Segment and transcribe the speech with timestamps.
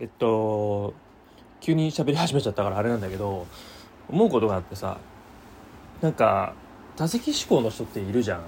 [0.00, 0.94] えっと
[1.60, 3.46] 急に喋り始めちゃったからあれなんだけど
[4.08, 4.98] 思うことがあってさ
[6.00, 6.54] なんか
[6.96, 8.42] 多席思考の人っているじゃん。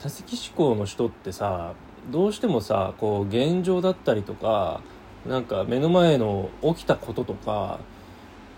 [0.00, 1.72] 多席思考の人ってさ
[2.10, 4.82] どうしてもさこう現状だったりとか
[5.26, 7.78] なんか目の前の起きたこととか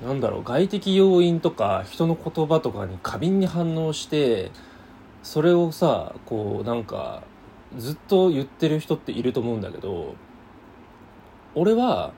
[0.05, 4.51] なんだろう外的要因とか人の言葉とかに過敏に反応して
[5.23, 7.23] それをさこうなんか
[7.79, 10.17] ずっと言ってる人っていると思うんだけど
[11.55, 12.13] 俺は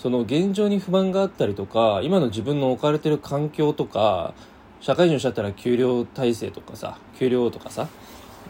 [0.00, 4.32] その現状に不満があったりとか今の自分の置かれてる環境とか
[4.80, 7.86] 社会人しちゃったら給料体制とかさ給料とかさ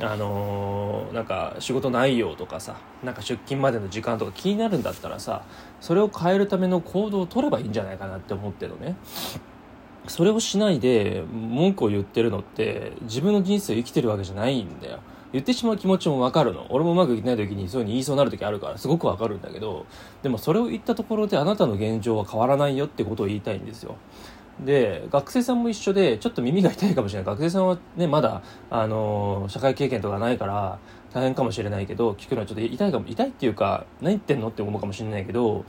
[0.01, 5.43] あのー、なんか仕事内容とかさなんか出勤までの時間とか気になるんだったらさ
[5.81, 8.95] それを変えるための行動を取ればいいんじゃないかなって思ってるのね。
[10.07, 15.01] それをしないで文句を言ってるのって自分の人生を生きてるわけじゃないんだよ。
[15.33, 16.67] 言ってしまう気持ちもわかるの。
[16.71, 19.87] 俺もうまくいってない時にそういうふうに言いそうになる時あるからすごくわかるんだけど
[20.23, 23.97] でもそれを言ったところであなたの現状は変わらないよってことを言いたいんですよ。
[24.65, 27.27] で学生さんも一緒でちょっと耳が痛いかもしれない。
[27.27, 30.79] 学生さんはねまだあの社会経験とかないから
[31.13, 35.65] 大変かもしれないけど聞くのはちょっと痛いかも痛いっていうか何言ってんのって思うかもしれないけど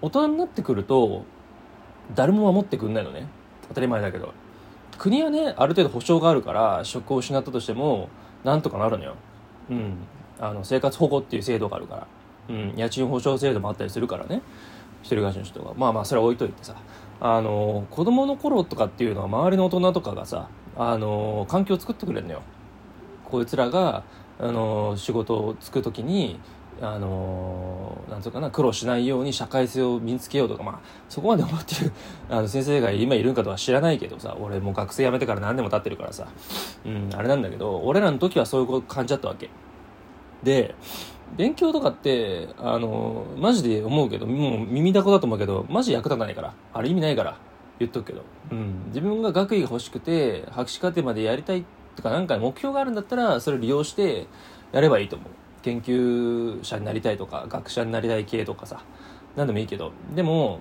[0.00, 1.24] 大人になってくると
[2.14, 3.26] 誰も守ってくんないのね。
[3.68, 4.32] 当たり前だけど。
[4.98, 8.08] 国はねある程度保障があるから職を失ったとしても
[8.44, 9.14] なんとかなるのよ。
[9.70, 9.94] うん。
[10.40, 12.06] あの、生活保護っていう制度があるから。
[12.48, 12.74] うん。
[12.76, 14.42] 家賃保証制度もあったりするからね。
[15.02, 15.74] 一人暮らしの人が。
[15.74, 16.74] まあまあ、それは置いといてさ。
[17.20, 22.42] あの、子供の頃とかっていうのは周りの大人とかがさ、あの、環境を作ってくれるのよ。
[23.24, 24.02] こいつらが、
[24.40, 26.40] あの、仕事をつくときに、
[26.82, 31.92] あのー、なんうかな、苦労しないように社会性を身につけようとか、まあ、そこまで思ってる
[32.28, 36.26] あの先生が今いるんかとは知らないけどさ、俺もう学生辞めてから何年も経ってるからさ、
[36.84, 39.48] うん、あれなんだけど、俺らの時はそういう感じだったわけ。
[40.42, 40.74] で、
[41.36, 46.54] 勉強とかって、あの、マジで思うけど、もう耳だこだと思うけど、マジ役立たないから。
[46.74, 47.38] あれ意味ないから。
[47.78, 48.22] 言っとくけど。
[48.50, 48.86] うん。
[48.88, 51.64] 自分が学位が欲しくて、博士課程までやりたい
[51.96, 54.26] とか、なんか目標があるんだったら、それを利用して
[54.72, 55.28] やればいいと思う。
[55.62, 58.82] 研究者になりたいとか学者になりたい系とかさ
[59.36, 60.60] 何でもいいけどでも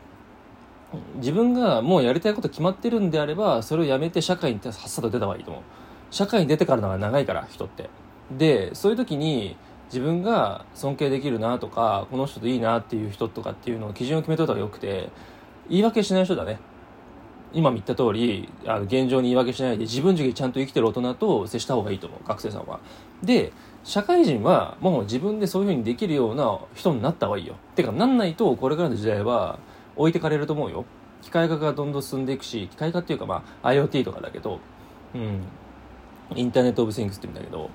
[1.16, 5.63] 自分がもうやりたいこと決まってるんであればそれをやめて社会にさっさと出た方がいいと思う。
[6.09, 7.90] 社会に出てからのが長いから人って。
[8.38, 15.09] でそういう時に自分が尊敬できるなとかこの人といいなっていう人とかっていうのを基準を決めといた方がよくて
[15.69, 16.59] 言い訳しない人だね。
[17.53, 22.79] 今も言った通りあの現状に言い訳しないで自分自身ちゃんと生きてる大人と接した方がいいと思う学生さんは
[23.23, 23.51] で
[23.84, 27.56] 社会人はもう自分でそういうふうにできるような人になった方がいいよ。
[27.75, 29.59] てか、なんないとこれからの時代は
[29.95, 30.85] 置いてかれると思うよ。
[31.22, 34.59] 機械化がどんどん進んでいくし、機械化っていうかまあ IoT とかだけど、
[35.16, 35.41] うん。
[36.35, 37.69] インターネット・オブ・シングスって言うんだけど、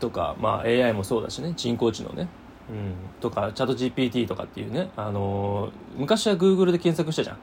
[0.00, 2.28] とか、まあ AI もそうだしね、人工知能ね。
[2.68, 2.94] うん。
[3.20, 7.38] とか、チャット GPT とかっていうね、あのー、昔は Google で検索したじゃん。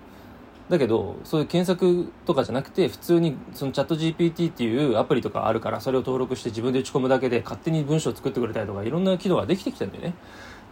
[0.69, 10.13] だけどそういう検索とかじゃなくて普通にそのチャット GPT っていうアプリとかあるからそれを登録して自分で打ち込むだけで勝手に文章を作ってくれたりとかいろんな機能ができてきてるんだよね。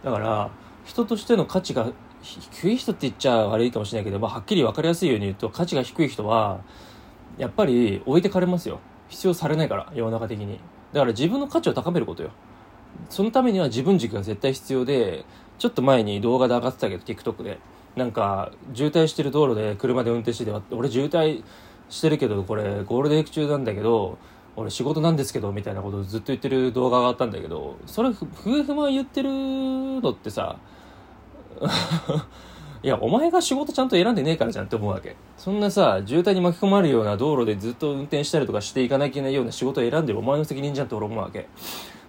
[0.04, 0.50] だから
[0.84, 1.90] 人としての価値が
[2.22, 6.60] 低い人って言っちゃ悪いかもしれないけど、まあ、はっきり分かりやすいように言うと価値が低い人は
[7.36, 8.78] やっぱり置いてかれますよ。
[9.08, 10.60] 必要されないから世の中的に。
[10.92, 12.30] だから自分の価値を高めることよ。
[13.10, 15.24] そのためには自分軸が絶対必要で
[15.58, 17.58] ちょっと前に動画で上がってたけど TikTok で。
[17.98, 21.42] なんか渋滞してる道路で車で運転してて俺渋滞
[21.90, 24.18] してるけどこれゴールデンウィーク中なんだけど
[24.56, 30.56] 俺仕事なんですけどみたいなことをずっと言ってる動画があったんだけどそれ夫婦満言ってるのってさ
[32.82, 35.16] いやお前が仕事ちゃんと選んでねえからじゃんって思うわけ。
[35.36, 41.48] そんなさ渋滞に巻き込まれるような道路でずっと運転したりとかしていかなきゃいけないような仕事を選んでるお前の責任じゃんって俺思うわけ。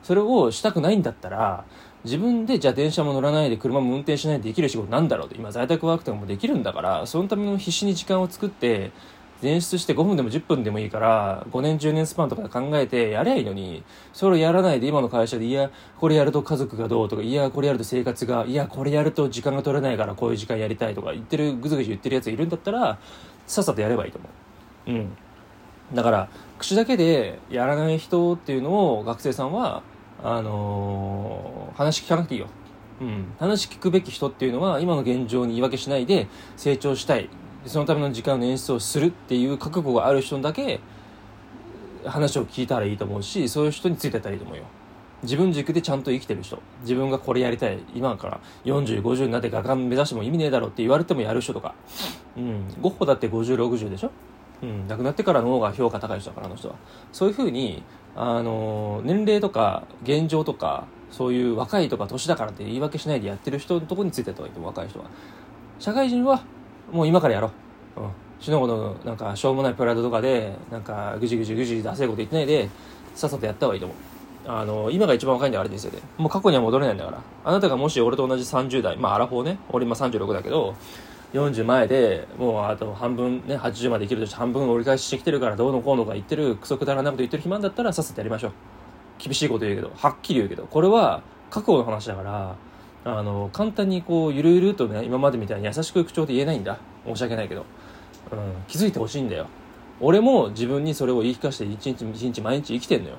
[0.04, 1.66] それをしたくないんだったら
[2.06, 8.92] 自分でじゃあ電車も乗らないで車も運転しないでできる仕事なんだろうって今在宅ワークとかもできるんだからそのための必死に時間を作って
[9.42, 22.98] 前出して5分でも10分でもいいから5年10年スパンとか考えてやりゃいいのにそれをやらないで今の会社でいやこれやると家族がどうとかいやこれやると生活がいやこれやると時間が取れないからこういう時間やりたいとか言ってるぐずぐず言ってるやついるんだったら
[23.48, 24.30] さっさとやればいいと思
[24.88, 24.92] う。
[24.92, 25.18] うん。
[25.94, 26.30] だから
[26.60, 29.82] 口だけでやらない人っていうのを学生さんは
[30.24, 32.48] あのー、話聞かなくていいよ。
[33.02, 33.34] うん。
[33.40, 36.28] 話聞くべき人っていうのは、今の現状に言い訳しないで
[36.58, 37.30] 成長したい。
[37.66, 40.80] そのための時間の演出をするっていう覚悟がある人だけ、
[42.06, 44.64] 話を聞いたらいいと思うし、そういう人についてったらいいと思うよ。
[45.24, 46.62] 自分軸でちゃんと生きてる人。
[46.82, 47.80] 自分がこれやりたい。
[47.94, 51.76] 今から40、50になって画家目指しても意味ねえだろって言われてもやる人とか。
[52.38, 52.68] うん。
[52.82, 54.12] ゴッホだって50、60でしょ？
[54.64, 54.88] うん。
[54.88, 56.76] 亡くなってからの方が評価高い人だから、あの人は。
[57.12, 57.84] そういうふうに、
[58.16, 65.06] あの年齢とか現状とかそういう若いとか年だからって言い訳しないでやってる人のとこについてた方がいいと若い人は。
[65.80, 66.44] 社会人は
[66.92, 67.52] もう今からやろ
[67.96, 68.10] う、うん、
[68.40, 72.70] 死の子のなんかしょうもないプライドとかでなんかぐじぐじぐじ出せること言ってないで
[73.16, 73.98] さっさとやった方がいいと思う。
[74.48, 76.00] あの今が一番若いんだからあれですよね。
[76.18, 77.22] もう過去には戻れないんだから。
[77.46, 79.60] あなたがもし俺と同じ30代まあアラフォーね。
[79.70, 80.76] 俺今36だけど
[81.34, 88.52] 40前でもうあと半分ね80まで生きるとして半分折り返ししてきてるからどうのこうのか言ってるクソくだらなこと言ってる暇だったらさっさとやりましょう。
[89.20, 92.56] 厳しいこと言うけどはっきり言うけどこれは覚悟の話だから
[93.06, 96.80] あの簡単にこうゆるゆるとね今までみたいに優しく口調で言えないんだ。
[97.06, 97.66] 申し訳ないけど、
[98.32, 98.38] うん、
[98.68, 99.48] 気づいてほしいんだよ。
[100.02, 103.16] 俺も自分にそれを言い聞かせて一日一日毎日生きてんのよ、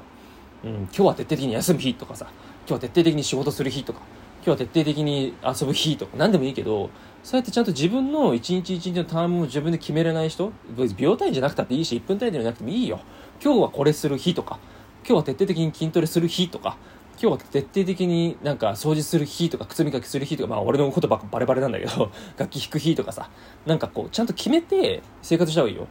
[0.64, 2.26] うん、今日は徹底的に休む日とかさ
[2.66, 4.00] 今日は徹底的に仕事する日とか
[4.42, 6.88] 今日は徹底的に遊ぶ日とか何でもいいけど
[7.22, 10.52] そうやってちゃんと自分の一日一日のタームを自分で決めれない人
[10.96, 13.00] 秒単位じゃなくたっていいし1分単位でなくてもいいよ。
[13.42, 14.58] 今日はこれする日とか
[15.06, 16.78] 今日は徹底的に筋トレする日とか
[17.20, 23.28] 今日は徹底的になんか掃除する日とか靴磨きする日とかまあ俺のことばっかバレバレなんだけど 楽器弾く日とかさ
[23.66, 25.86] なんかこうちゃんと決めて生活した方がいいよ。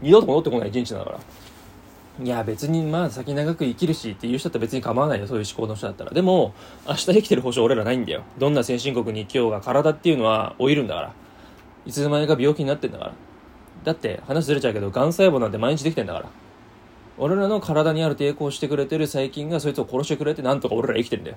[0.00, 1.20] 二度と戻ってこない一日だから。
[2.20, 5.26] いや別にまあ先長く生きるしっていう人だったら別に構わないよ。
[5.28, 6.10] そういう思考の人だったら。
[6.10, 6.52] でも
[6.86, 8.22] 明日生きてる保証俺らないんだよ。
[8.38, 11.12] どんな先進国に生きようが体っていうのは老いるんだから。
[11.86, 13.12] いつの間にか病気になってんだから。
[13.84, 16.26] だって話ずれちゃうけどがん細胞なんて毎日できてんだから。
[17.18, 21.36] 俺らの体にある抵抗してくれてる細菌がそいつを殺してくれてなんとか俺ら生きてんだよ。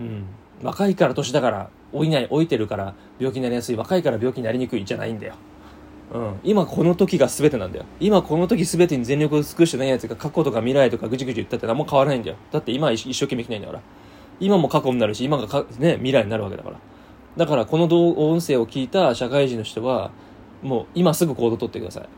[0.00, 0.24] うん。
[0.62, 3.76] 若いから年だから老いない老いてるから病気になりやすい。
[3.76, 5.34] 若いから病気になりにくいじゃないんだよ。
[6.12, 7.84] うん、今この時が全てなんだよ。
[7.98, 12.36] 今この時全てに全力を尽くしてないやつが過去とか未来とかぐちぐち言ったって何も変わらないんだよ。
[12.52, 13.80] だって今一生懸命生きないんだから。
[14.38, 16.76] 今も過去になるし今がか、ね、未来になるわけだから。
[17.36, 20.10] だからこの音声を聞いた社会人の人は
[20.62, 22.08] もう今すぐ行動をとってください。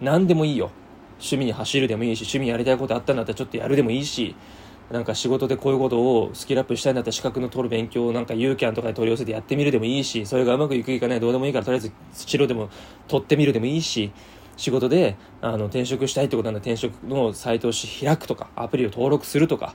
[0.00, 0.70] 何でもいいよ。
[1.18, 4.34] 趣味に走るでもいいし趣味やりたいことあったんだったらちょっとやるでもいいし
[4.90, 12.70] なんか仕事でこういうことをスキルアップしたいんだったら資格の取る勉強をなんかユーキャンとかで取り寄せてやってみるでもいいしそれがうまくいくいかないどうでもいいからとりあえず白でも
[13.08, 14.12] 取ってみるでもいいし
[14.56, 19.74] 仕事であの転職したいってことなんだ転職のサイトを開くとかアプリを登録するとか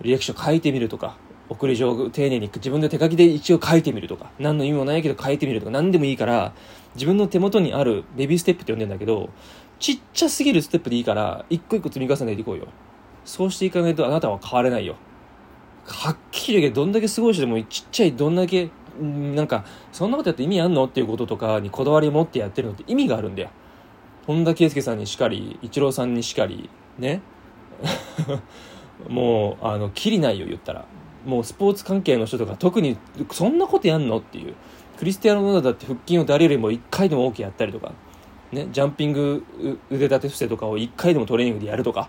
[0.00, 1.16] 履歴書書いてみるとか
[1.48, 6.54] 送り状を丁寧に自分で手書きで一応書いてみるとか何の意味もないけど書いてみるとか何でもいいから
[6.94, 9.28] 自分の手元にあるベビーステップって呼んでんだけど
[9.78, 12.68] ちっちゃすぎるステップでいいから一個一個積み重ねていこうよ。
[13.24, 14.96] そうしていかないとあなたは変われないよ。
[15.86, 18.70] はっきり言うけどどんだけすごい人でもちっちゃいどんだけ
[19.00, 23.50] なんかそんなことやって意味あんのっていうこととかにこだわりを持ってやってるのって意味があるんだよ。
[24.26, 27.20] 本田圭佑さんにしかりイチローさんにしかりね？
[29.08, 30.84] もうあのきりないよ言ったら。
[31.26, 32.96] もうスポーツ関係の人とか特に
[33.30, 34.54] そんなことやんのっていう。
[34.98, 37.92] クリスティアーノ・ロナウドだって腹筋を誰よりも1回でも多くやったりとか、
[38.52, 39.44] ね、ジャンピング
[39.90, 42.08] 腕立て伏せとかを1回でもトレーニングでやるとか。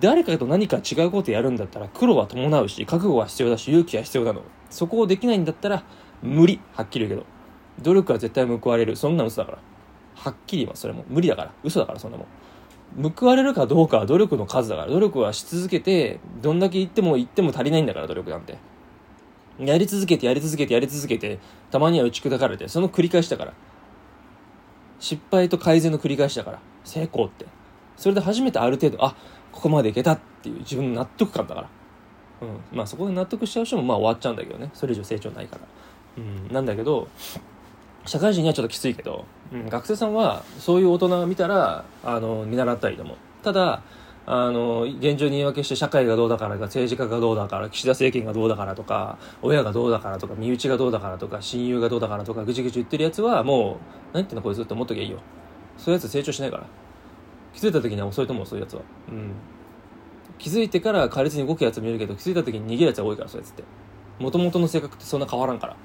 [0.00, 4.42] 誰かと何か違うことやるんだったら苦労は伴うし覚悟は必要だし勇気は必要なの。
[4.70, 5.84] そこをできないんだったら
[6.22, 6.60] 無理。
[6.72, 7.34] はっきり言うけど。
[7.82, 8.96] 努力は絶対報われる。
[8.96, 9.58] そんな嘘だから
[10.14, 11.52] はっきり言いますそれも無理だから。
[11.62, 13.12] 嘘だからそんなもん。
[13.12, 14.88] 報われるかどうかは努力の数だから。
[14.88, 18.58] 努力はし続けてどんだけ言っても言っても足りないんだから努力なんて。
[19.58, 21.38] やり続けてやり続けてやり続けて
[21.70, 23.52] たまには打ち砕かれてその繰り返しだから。
[24.98, 26.60] 失敗と改善の繰り返しだから。
[26.84, 27.46] 成功って。
[27.96, 29.14] それで初めてある程度あ
[29.52, 31.68] ここまでいけたっていう自分の納得感だから。
[32.42, 32.76] うん。
[32.76, 34.70] まあそこで納得しちゃう人もまあ終わっちゃうんだけどね。
[34.74, 35.62] それ以上成長ないから。
[36.18, 36.52] うん。
[36.52, 37.08] なんだけど、
[38.06, 43.16] 社会人にはちょっときついけど、うん、学生さんはそういう大人が見たら、あの、見習ったりでも。
[43.42, 43.82] ただ、
[44.26, 55.18] あの、現状に言い訳して社会がどうだからか、政治家がどうだから、岸田政権がどうだからとか、親がどうだからとか、身内がどうだからとか、親友がどうだからとか、ぐちぐち言ってるやつはもう、何言ってんのこいつって思っときゃいいよ。
[55.76, 56.66] そういうやつ成長しないから。
[57.54, 58.82] 気づいた時には遅いと思うそういうやつは。
[59.08, 59.32] うん。
[60.38, 63.64] 気づいてから苛烈に動くやつもいるけど気づいた時に逃げるやつは多いからそういうやつって。
[64.18, 65.76] もともとの性格ってそんな変わらんから。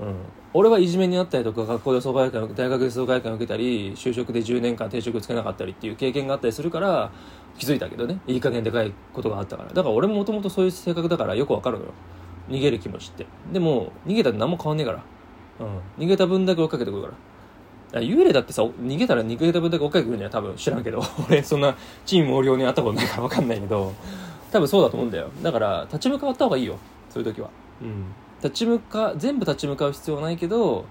[0.00, 0.14] うん、
[0.54, 7.10] 俺はいじめにあったりとか学校で疎外感大学で疎外感を受けたり就職で10年間定職つけなかったりっていう経験があったりするから
[7.58, 8.20] 気づいたけどね。
[8.26, 9.68] いい加減でかいことがあったから。
[9.68, 11.92] だから俺ももともとそういう性格だからよくわかるのよ。
[12.48, 13.26] 逃げる気持ちって。
[13.52, 15.04] でも逃げたら何も変わんねえから、
[15.60, 15.64] う
[16.00, 17.14] ん、逃げた分だけ追いかけてくるから
[17.98, 20.54] 幽霊だってさ、逃げたら逃げた分だけ追っかけてくるんや、多分。
[20.54, 21.02] 知らんけど。
[21.28, 23.92] 俺、そんな、チーム毛量に会ったことないから分かんないけど、
[24.52, 25.28] 多分そうだと思うんだよ。
[25.42, 26.76] だから、立ち向かった方がいいよ。
[27.08, 27.50] そういう時は。
[27.82, 28.04] うん。
[28.42, 30.84] 立ち向か、全部立ち向かう必要はないけど、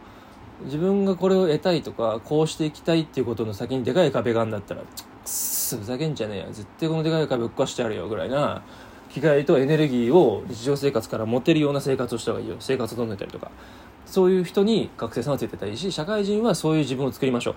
[0.66, 4.88] 自分がこれを得たいとか、こうしていきたいっていうことの先にでかい壁があるんだったら、くっ
[5.24, 6.46] す、ふざけんじゃねえよ。
[6.52, 8.62] 絶対このでかい壁ぶっ壊してやるよ、ぐらいな、
[9.10, 12.58] 気概とエネルギーを日常生活から持てるような生活をした方がいいよ。
[12.60, 13.52] 生活を整えたりとか。
[14.10, 17.56] そういう人に学生さんはついてたいし社会人はそういう自分を作りましょ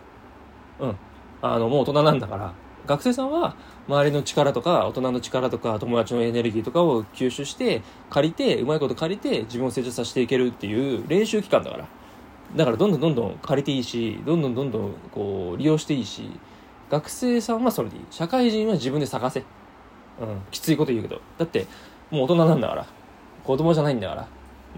[0.80, 0.86] う。
[0.86, 0.96] うん。
[1.40, 2.52] あのもう大人なんだから。
[2.86, 3.54] 学生さんは
[3.88, 11.88] 周りの力とか大人の力とか友達のエネルギーとかを吸収して借りてうまいこと借りて自分を成長させていけるっていう練習期間だから。
[12.56, 16.28] だからどんどんどんどん借りていいしどんどんどんどんこう利用していいし
[16.90, 18.02] 学生さんはそれでいい。
[18.10, 19.46] 社会人は自分で探せ、うん、
[20.50, 21.20] きついこと言うけど。
[21.38, 21.66] だって
[22.10, 22.86] もう大人なんだから。
[23.44, 24.28] 子供じゃないんだから。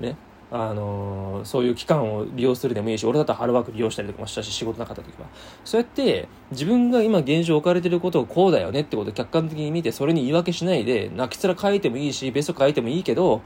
[0.01, 0.17] ね。
[0.57, 5.27] あの、そういう期間を利用するでもいいし俺だったらハローワーク利用したりとかもしたし仕事なかった時は。
[5.65, 13.43] そうやって自分が今現状置かれてることをこうだよねってことを客観的に見てそれに言い訳しないで泣きつら書いてもいいしベスト書いてもいいけど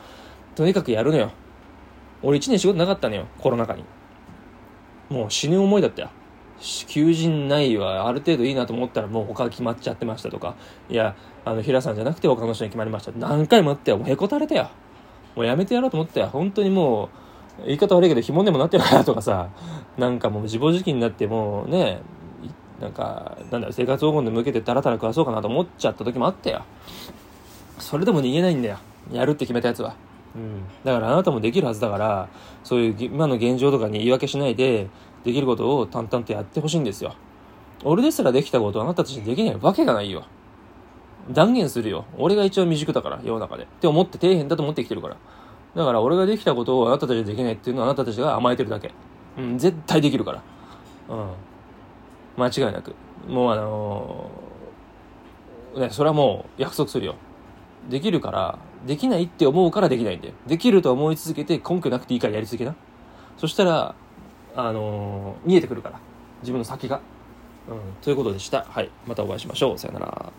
[0.54, 1.30] とにかくやるのよ。
[2.22, 3.84] 俺1年仕事なかったのよコロナ禍に。
[5.08, 6.10] もう死ぬ思いだったよ
[6.60, 10.56] 求人ないわある程度いいなと思ったらもう他決まっちゃってましたとか。
[10.90, 13.12] いやあの平さんじゃなくて他の人に決まりました。
[13.12, 14.68] 何回もあってもへこたれたよ。
[15.34, 17.10] もうやめてやろうと思ったよ本当にも
[17.62, 19.50] う言い方悪いけど紐でもなってるからとかさ
[19.96, 22.00] なんかもう自暴自棄になってもうね
[22.80, 26.64] なんかなんだ生活保護に向けてダラダラ食わそうかなと思っちゃった時もあったよ。
[27.78, 28.78] それでも逃げないんだよ。
[29.12, 29.96] やるって決めたやつは。
[30.36, 32.28] うん、だからあなたもできるはずだから
[32.62, 34.88] そういう今の現状とかに言い訳しないで
[35.24, 37.16] できることを淡々とやってほしいんですよ。
[37.84, 40.24] 俺ですらできたことをあなたたちにできないわけがないよ
[41.30, 42.04] 断言するよ。
[42.16, 43.64] 俺が一番未熟だから世の中で。
[43.64, 45.16] って思って底辺だと思ってきてるから。
[45.76, 48.92] だから俺ができたことをあなたたちにできないっていうのはあなたたちが甘えてるだけ。
[49.38, 50.42] うん絶対できるから。
[51.08, 52.42] うん。
[52.42, 52.94] 間違いなく。
[53.28, 57.16] もうあのー、ねそれはもう約束するよ。
[57.88, 60.34] できるからできないって思うからできないんだよ。
[60.46, 62.74] できると思い続けて根拠なくていいからやり続けな。
[63.36, 63.94] そしたら
[64.56, 66.00] あのー、見えてくるから。
[66.42, 67.00] 自分の先が。
[67.68, 67.78] うん。
[68.00, 68.64] ということでした。
[68.68, 68.90] はい。
[69.06, 69.78] またお会いしましょう。
[69.78, 70.32] さよなら。